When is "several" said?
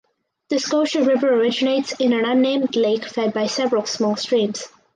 3.45-3.85